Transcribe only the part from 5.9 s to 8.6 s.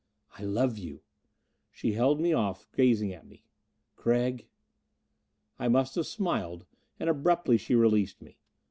have smiled. And abruptly she released me.